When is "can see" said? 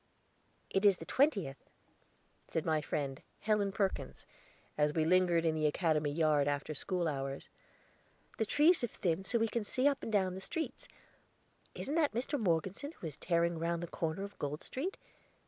9.47-9.87